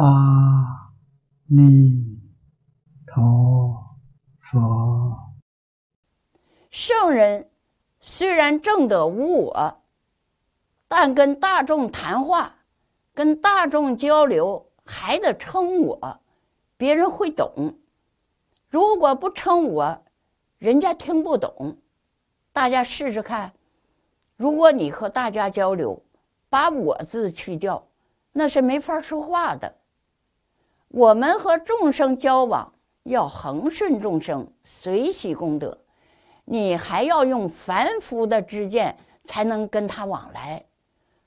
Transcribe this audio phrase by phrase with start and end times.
[0.00, 0.92] 阿
[1.46, 2.20] 弥
[3.04, 3.96] 陀
[4.38, 5.34] 佛。
[6.70, 7.50] 圣人
[7.98, 9.82] 虽然正得无我，
[10.86, 12.54] 但跟大众谈话、
[13.12, 16.20] 跟大众交流，还得称我，
[16.76, 17.76] 别人会懂。
[18.68, 20.04] 如果不称我，
[20.58, 21.76] 人家听不懂。
[22.52, 23.52] 大家试试看，
[24.36, 26.00] 如果你和大家交流，
[26.48, 27.84] 把我字去掉，
[28.30, 29.74] 那是没法说话的。
[30.88, 32.72] 我们和众生交往，
[33.02, 35.76] 要恒顺众生，随喜功德。
[36.46, 40.64] 你还要用凡夫的知见才能跟他往来，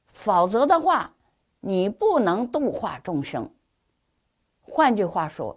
[0.08, 1.14] 否则的话，
[1.60, 3.48] 你不能度化众生。
[4.64, 5.56] 换句话说，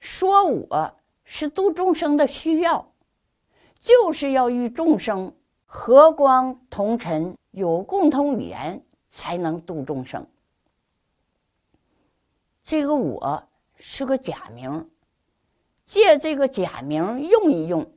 [0.00, 2.90] 说我是度众生的需要，
[3.78, 5.30] 就是要与众生
[5.66, 10.26] 和光同尘，有共同语言，才能度众生。
[12.68, 13.42] 这个我
[13.78, 14.90] 是个假名，
[15.86, 17.90] 借这个假名用一用。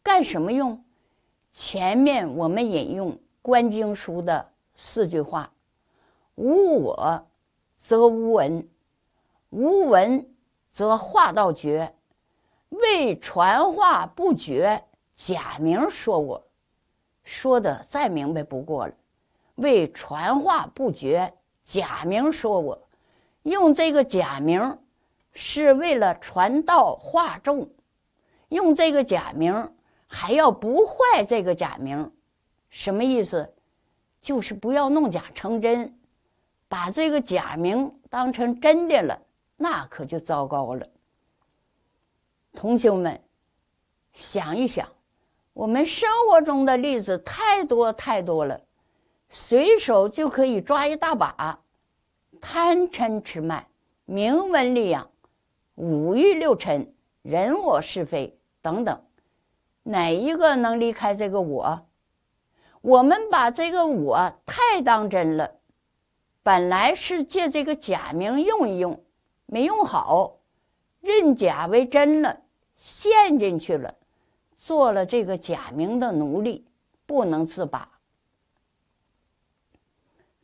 [0.00, 0.80] 干什么用？
[1.50, 5.52] 前面我们引用《观经书》的四句话
[6.36, 7.26] ：“无我，
[7.76, 8.62] 则无闻；
[9.50, 10.24] 无闻，
[10.70, 11.92] 则话道绝。
[12.68, 14.84] 为传话不绝，
[15.16, 16.46] 假名说我，
[17.24, 18.94] 说的再明白不过了。
[19.56, 22.85] 为传话不绝，假名说我，
[23.46, 24.78] 用这个假名
[25.32, 27.68] 是为了传道化众，
[28.50, 29.52] 用这个假名。”
[30.08, 32.08] 还要不坏这个假名，
[32.70, 33.52] 什么意思？
[34.20, 35.92] 就是不要弄假成真，
[36.68, 39.20] 把这个假名当成真的了，
[39.56, 40.86] 那可就糟糕了。
[42.52, 43.20] 同学们，
[44.12, 44.88] 想一想，
[45.52, 48.60] 我们生活中的例子太多太多了，
[49.28, 51.58] 随手就可以抓一大把：
[52.40, 53.66] 贪嗔痴慢、
[54.04, 55.10] 名闻利养、
[55.74, 56.92] 五欲六尘、
[57.22, 59.02] 人我是非等等。
[59.82, 61.86] 哪一个能离开这个我？
[62.80, 65.56] 我们把这个我太当真了，
[66.42, 69.04] 本来是借这个假名用一用，
[69.46, 70.36] 没用好，
[71.00, 72.42] 认假为真了，
[72.76, 73.94] 陷进去了，
[74.54, 76.64] 做了这个假名的奴隶，
[77.06, 77.88] 不能自拔。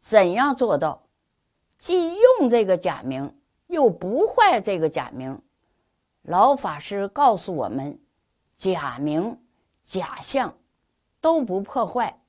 [0.00, 1.00] 怎样做到
[1.82, 5.42] 既用这个假名，又不坏这个假名？
[6.22, 7.98] 老法师告诉我们。
[8.54, 9.42] 假名、
[9.82, 10.56] 假象
[11.20, 12.22] 都不破坏，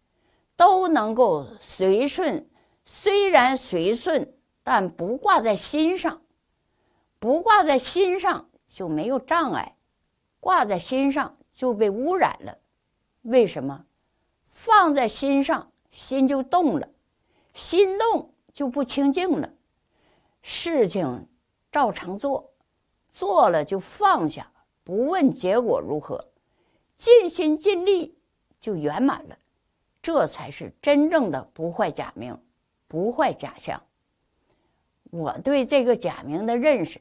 [0.56, 2.50] 都能够随顺。
[2.84, 6.24] 虽然随顺，但不挂在心上。
[7.20, 9.76] 不挂在心上就没有障碍，
[10.40, 12.58] 挂在心上就被污染了。
[13.22, 13.86] 为什么？
[14.50, 16.90] 放在心上，心就动了，
[17.54, 19.52] 心动就不清净了。
[20.42, 21.28] 事情
[21.72, 22.52] 照常做，
[23.10, 24.52] 做了就放下。
[24.84, 26.28] 不问结果如何，
[26.98, 28.18] 尽心尽力
[28.60, 29.38] 就圆满了，
[30.02, 32.38] 这才是真正的不坏假名，
[32.88, 33.82] 不坏假象。
[35.10, 37.00] 我对这个假名的认识，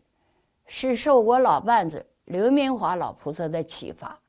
[0.67, 4.21] 是受我老伴子刘明华老菩萨的启发。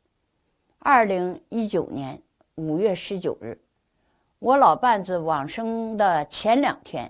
[0.79, 2.19] 二零一九年
[2.55, 3.61] 五月十九日，
[4.43, 7.09] 我老伴子往生的前两天，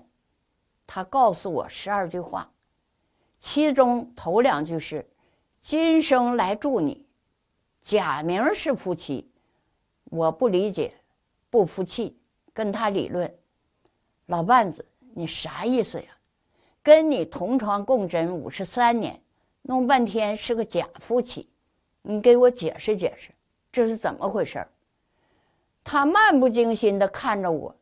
[0.86, 2.48] 他告诉我十二句话，
[3.40, 5.04] 其中头两句是。
[5.60, 7.04] 今生来助你，
[7.82, 9.28] 假名是夫妻，
[10.04, 10.94] 我不理解，
[11.50, 12.16] 不服气，
[12.52, 13.28] 跟他理论。
[14.26, 16.06] 老伴子，你啥意思呀？
[16.84, 19.20] 跟你同床共枕五十三年，
[19.62, 21.48] 弄半天是个假夫妻，
[22.02, 23.32] 你给我解释解释，
[23.72, 24.68] 这是怎么回事儿？
[25.84, 27.76] 他漫不经心地看着我，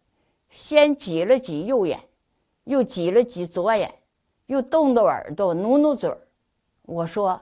[0.51, 1.99] 先挤了挤右眼，
[2.65, 3.91] 又挤了挤左眼，
[4.47, 6.19] 又动动耳朵，努努嘴儿。
[6.83, 7.41] 我说。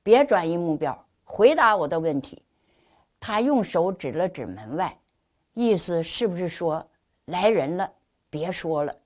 [0.00, 2.42] 别转移目标，回答我的问题。
[3.20, 4.98] 他用手指了指门外，
[5.52, 6.88] 意思是不是说
[7.26, 7.92] 来人了？
[8.30, 8.96] 别说了。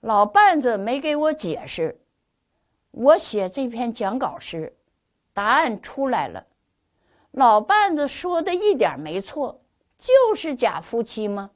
[0.00, 2.00] 老伴子没给我解释。
[2.92, 4.74] 我写这篇讲稿时，
[5.34, 6.46] 答案出来了。
[7.32, 9.60] 老伴子说的一点没错，
[9.96, 11.50] 就是假夫妻吗？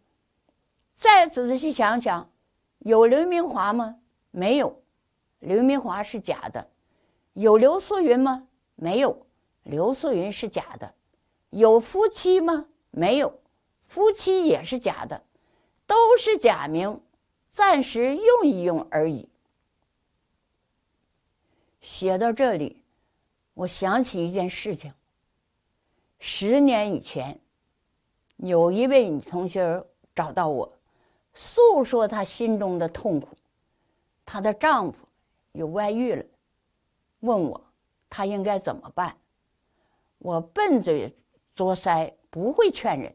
[0.95, 2.31] 再仔细想想，
[2.81, 3.99] 有刘明华吗？
[4.31, 4.83] 没有，
[5.41, 6.69] 刘明华是假的。
[7.33, 8.47] 有刘素云吗？
[8.77, 9.27] 没有，
[9.63, 10.95] 刘素云是假的。
[11.51, 12.67] 有夫妻吗？
[12.91, 13.41] 没有，
[13.85, 15.25] 夫妻也是假的，
[15.87, 17.01] 都是假名，
[17.49, 19.29] 暂时用一用而已。
[21.81, 22.83] 写到这里，
[23.55, 24.93] 我想起一件事情。
[26.25, 27.37] 十年以前，
[28.37, 29.85] 有一位女同学
[30.15, 30.73] 找到我，
[31.35, 33.37] 诉说她心中的痛苦。
[34.25, 34.99] 她的丈夫
[35.51, 36.25] 有外遇了，
[37.21, 37.61] 问我
[38.09, 39.17] 她应该怎么办。
[40.19, 41.13] 我笨嘴
[41.57, 43.13] 拙腮，不会劝人。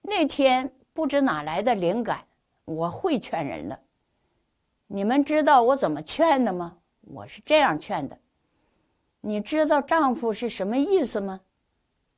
[0.00, 2.24] 那天不知哪来的灵感，
[2.64, 3.78] 我会劝人了。
[4.86, 6.78] 你们知道我怎么劝的吗？
[7.02, 8.18] 我是这样劝的。
[9.20, 11.38] 你知道丈夫是什么意思吗？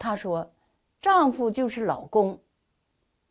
[0.00, 0.50] 她说
[1.02, 2.40] ：“丈夫就是老公。”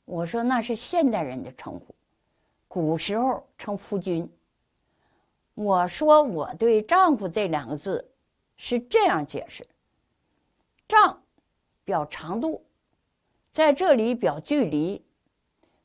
[0.06, 1.95] 我说：“那是现代人的称呼，
[2.68, 4.31] 古时候称夫君。”
[5.56, 8.07] 我说：“我对丈夫这两个字
[8.56, 9.68] 是这样解释：
[10.88, 11.19] 丈
[11.83, 12.63] 表长度，
[13.51, 15.01] 在这里表距离；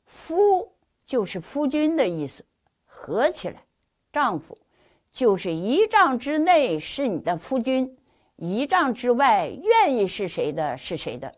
[0.05, 0.71] 夫
[1.03, 2.45] 就是夫君的意思。”
[2.85, 3.65] 合起来，
[4.13, 4.55] 丈夫
[5.11, 7.97] 就是一丈之内是你的夫君，
[8.37, 11.33] 一丈之外愿意是谁的是谁的。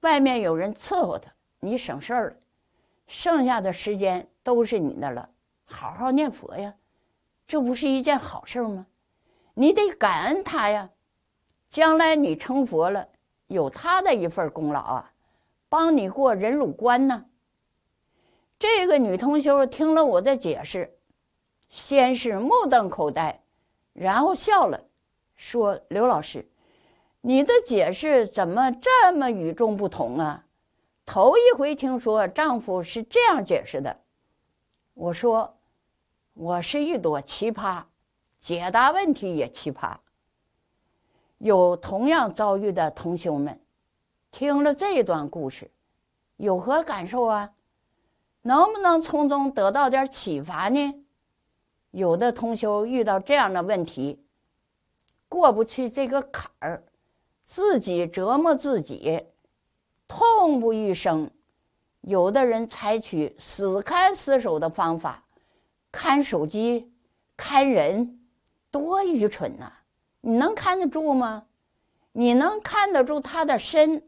[0.00, 1.30] 外面有人伺候他，
[1.60, 2.36] 你省事儿了，
[3.06, 5.28] 剩下的时间都是你的了。
[5.64, 6.74] 好好念佛呀，
[7.46, 8.86] 这不是一件好事吗？
[9.54, 10.90] 你得感恩他呀，
[11.68, 13.08] 将来你成佛了，
[13.46, 15.12] 有他的一份功劳啊，
[15.68, 17.24] 帮你过忍辱关呢。
[18.58, 20.96] 这个女同学听了我的解释，
[21.68, 23.42] 先是目瞪口呆，
[23.92, 24.80] 然后笑了，
[25.36, 26.48] 说：“刘老师，
[27.20, 30.44] 你的解释怎么这么与众不同啊？
[31.04, 33.96] 头一回听说丈夫是这样解释的。”
[34.94, 35.56] 我说
[36.34, 37.82] ：“我是一朵奇葩，
[38.40, 39.96] 解答问题也奇葩。”
[41.38, 43.60] 有同样遭遇的同学们，
[44.30, 45.70] 听了这一段故事，
[46.36, 47.52] 有何感受啊？
[48.40, 51.04] 能不能从中得到点启发呢？
[51.90, 54.24] 有的同学遇到这样的问题，
[55.36, 56.82] 过不去这个坎儿，
[57.44, 59.22] 自己折磨自己，
[60.08, 61.28] 痛不欲生；
[62.00, 65.22] 有的人采取死看死守的方法，
[65.92, 66.90] 看手机、
[67.36, 68.18] 看人，
[68.70, 69.70] 多愚蠢呐！
[70.22, 71.46] 你能看得住吗？
[72.12, 74.02] 你能看得住他的身，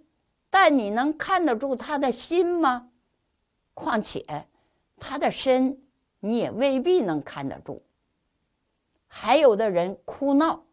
[0.48, 2.88] 但你能看得住他的心吗？
[3.74, 4.46] 况且，
[4.96, 5.78] 他的身
[6.20, 7.82] 你也未必能看得住。
[9.06, 10.64] 还有的人哭闹、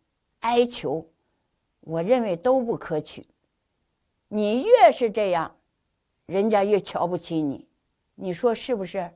[0.45, 1.03] 哀求，
[1.79, 3.27] 我认为都不可取。
[4.27, 5.55] 你越是这样，
[6.27, 7.67] 人家越瞧不起你，
[8.13, 9.11] 你说是不是？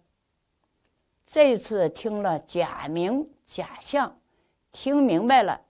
[1.28, 4.20] 这次听了假名假相，
[4.72, 5.62] 听明白了，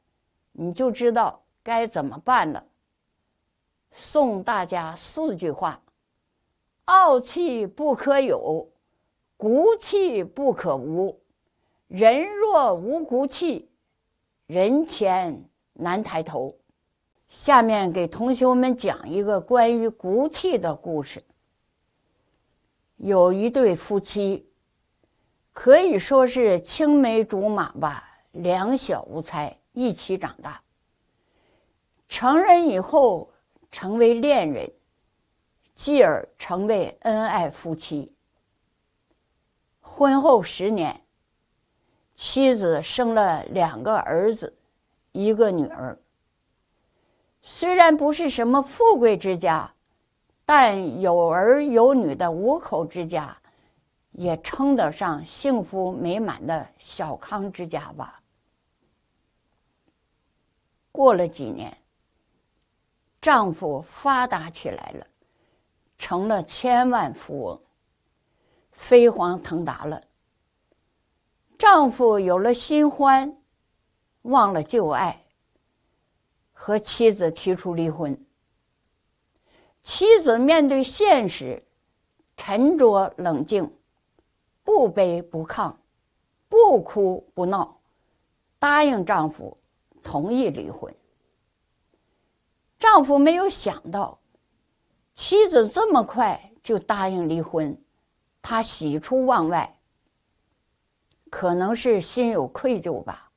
[0.54, 2.66] 你就知道该怎么办了。
[3.92, 5.82] 送大家四句话。
[6.86, 8.68] 傲气不可有，
[9.36, 11.22] 骨气不可无。
[11.88, 13.69] 人若无骨气，
[14.50, 16.56] 人前难抬头。
[17.28, 21.24] 下面给同学们讲一个关于骨气的故事。
[22.96, 24.50] 有一对夫妻，
[25.54, 30.60] 可以说是青梅竹马吧，两小无猜，一起长大。
[32.08, 33.30] 成人以后，
[33.70, 34.68] 成为恋人。
[35.76, 38.16] 继而成为恩爱夫妻。
[39.80, 41.00] 婚后十年，
[42.22, 44.54] 妻子生了两个儿子，
[45.14, 45.98] 一个女儿。
[47.42, 49.74] 虽然不是什么富贵之家，
[50.46, 53.38] 但有儿有女的五口之家，
[54.12, 58.22] 也称得上幸福美满的小康之家吧。
[60.92, 61.76] 过了几年，
[63.22, 65.08] 丈夫发达起来了。
[65.98, 67.62] 成了千万富翁，
[68.74, 70.02] 飞黄腾达了。
[71.60, 73.36] 丈夫有了新欢，
[74.22, 75.26] 忘了旧爱，
[76.54, 78.18] 和妻子提出离婚。
[79.82, 81.62] 妻子面对现实，
[82.38, 83.70] 沉着冷静，
[84.64, 85.76] 不卑不亢，
[86.48, 87.82] 不哭不闹，
[88.58, 89.58] 答应丈夫
[90.02, 90.96] 同意离婚。
[92.78, 94.18] 丈夫没有想到。
[95.14, 97.78] 妻子这么快就答应离婚，
[98.42, 99.79] 他喜出望外。
[101.30, 103.32] 可能是心有愧疚吧。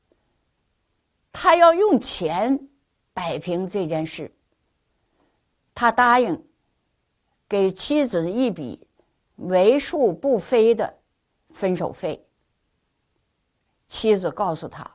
[1.31, 2.69] 他要用钱
[3.13, 4.31] 摆平这件事。
[5.75, 6.45] 他答应
[7.49, 8.87] 给妻子一笔
[9.37, 10.99] 为数不菲的
[11.51, 12.25] 分手费。
[13.89, 14.91] 妻子告诉他：“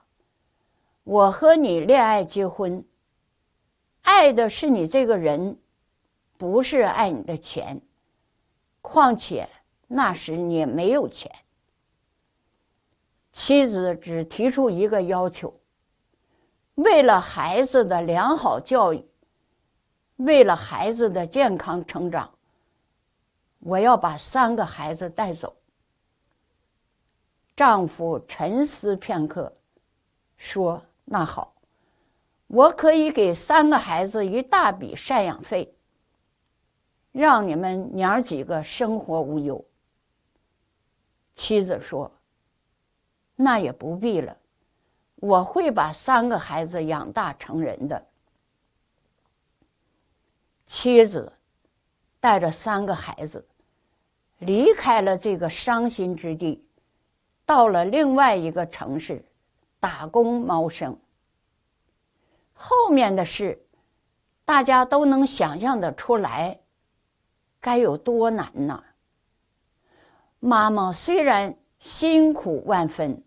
[1.03, 2.83] 我和你恋爱结婚，
[4.01, 5.57] 爱的是你这个人。”
[6.39, 7.81] 不是爱你的钱，
[8.83, 9.49] 况且
[9.87, 11.31] 那时你也没有钱。
[13.37, 15.53] 妻子只提出一个要求：
[16.73, 19.05] 为了孩子的良好教育，
[20.15, 22.33] 为了孩子的健康成长，
[23.59, 25.55] 我要把三个孩子带走。
[27.55, 29.53] 丈夫沉思片刻，
[30.35, 31.53] 说：“那好，
[32.47, 35.75] 我可以给三个孩子一大笔赡养费，
[37.11, 39.63] 让你们娘儿几个生活无忧。”
[41.35, 42.11] 妻子说
[43.37, 44.35] ：“那也不必了，
[45.15, 48.05] 我会把三个孩子养大成人的。”
[50.65, 51.31] 妻子
[52.19, 53.47] 带着三个孩子
[54.39, 56.61] 离开了这个伤心之地。
[57.45, 59.23] 到了另外一个城市，
[59.79, 60.99] 打工谋生。
[62.51, 63.63] 后面的事，
[64.43, 66.59] 大家都能想象得出来，
[67.61, 68.83] 该有多难呢？
[70.39, 73.23] 妈妈虽然辛苦万分，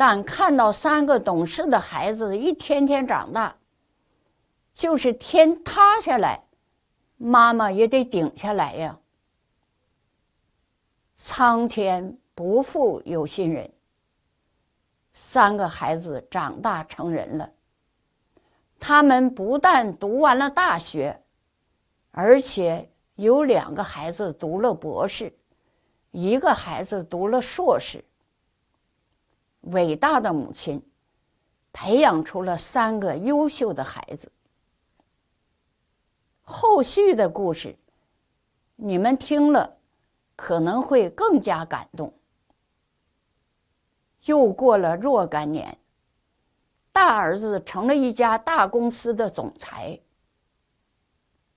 [0.00, 3.54] 但看到三个懂事的孩子一天天长大，
[4.72, 6.42] 就是天塌下来，
[7.18, 8.98] 妈妈也得顶下来呀。
[11.14, 12.16] 苍天。
[12.32, 13.70] 不负有心人。
[15.12, 17.52] 三个孩子长大成人了，
[18.78, 21.22] 他们不但读完了大学，
[22.12, 25.30] 而且有两个孩子读了博士，
[26.12, 28.02] 一个孩子读了硕士。
[29.60, 30.82] 伟大的母亲
[31.72, 34.30] 培养出了三个优秀的孩子。
[36.42, 37.76] 后续的故事，
[38.76, 39.76] 你们听了
[40.34, 42.12] 可能会更加感动。
[44.24, 45.78] 又过了若干年，
[46.92, 49.98] 大儿子成了一家大公司的总裁。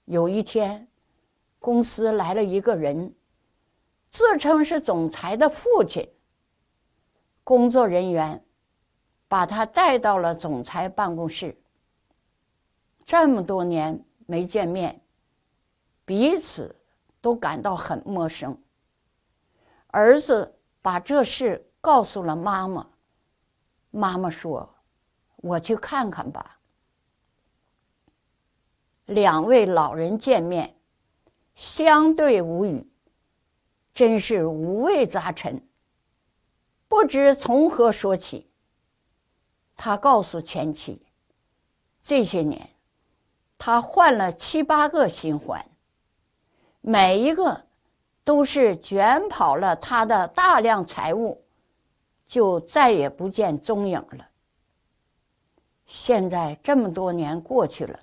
[0.06, 0.88] 有一天，
[1.60, 3.14] 公司来了一个人，
[4.10, 6.08] 自称是总裁的父亲。
[7.44, 8.44] 工作人员
[9.28, 11.56] 把他带到了总裁办公室。
[13.04, 15.02] 这么多年没见面，
[16.06, 16.76] 彼此
[17.22, 18.58] 都感到很陌生。
[19.88, 21.70] 儿子把这事。
[21.84, 22.88] 告诉了妈妈，
[23.92, 24.74] 妈妈说
[25.36, 26.58] ：“我去看看吧。”
[29.04, 30.74] 两位老人见面，
[31.56, 32.90] 相对无语，
[33.94, 35.62] 真是五味杂陈，
[36.94, 38.48] 不知从何说起。
[39.76, 41.02] 他告诉前妻
[42.00, 42.70] ：“这些年，
[43.58, 45.66] 他换了七八个新欢，
[46.82, 47.66] 每一个
[48.24, 51.44] 都是卷跑了他的大量财物。”
[52.28, 54.28] 就再也不见踪影了。
[55.88, 58.00] 现在这么多年过去了，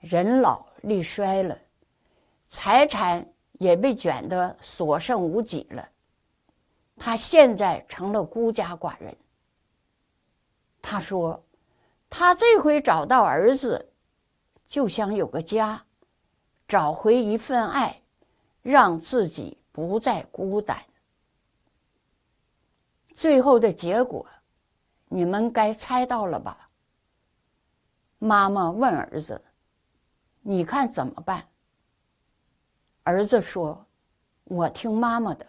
[0.00, 1.58] 人老力衰了，
[2.46, 5.88] 财产也被卷得所剩无几了。
[7.02, 9.16] 他现在成了孤家寡人。
[10.82, 11.42] 他说
[12.10, 13.90] ：“他这回找到儿子，
[14.66, 15.82] 就想有个家，
[16.68, 17.98] 找回一份爱，
[18.60, 20.78] 让自己不再孤单。”
[23.14, 24.26] 最后的结果，
[25.06, 26.68] 你们该猜到了吧？
[28.18, 29.42] 妈妈问儿子
[30.42, 31.48] ：“你看怎么办？”
[33.04, 33.86] 儿子说
[34.44, 35.46] ：“我听妈妈的。”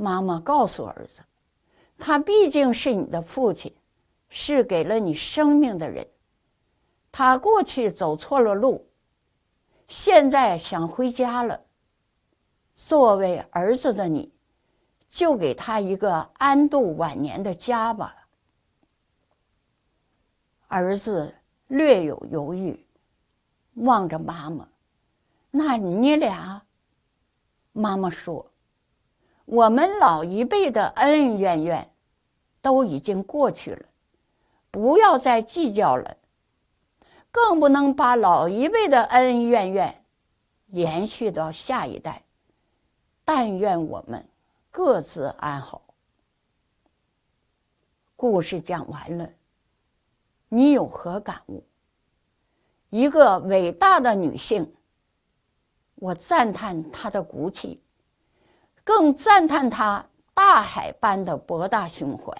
[0.00, 1.22] 妈妈告诉儿子
[1.98, 3.74] ：“他毕竟是你的父亲，
[4.28, 6.06] 是给了你生命的人。
[7.10, 8.86] 他过去走错了路，
[9.88, 11.60] 现在想回家了。
[12.74, 14.32] 作为儿子的你。”
[15.10, 18.14] 就给他一个安度晚年的家吧。
[20.66, 21.34] 儿子
[21.68, 22.78] 略有犹豫，
[23.76, 24.68] 望着妈妈
[25.50, 26.60] ：“那你俩？”
[27.72, 28.44] 妈妈说
[29.50, 31.90] ：“我们老一辈的恩恩怨怨
[32.60, 33.86] 都已经过去了，
[34.70, 36.16] 不要再计较了，
[37.30, 40.04] 更不能把老一辈的恩恩怨怨
[40.66, 42.22] 延续到下一代。
[43.24, 44.24] 但愿我们。”
[44.70, 45.82] 各自安好。
[48.14, 49.28] 故事讲完了，
[50.50, 51.64] 你有何感悟？
[52.90, 54.72] 一个伟大的女性，
[55.96, 57.82] 我赞叹她的骨气，
[58.88, 60.02] 更赞叹他
[60.32, 62.32] 大海般的博大胸怀。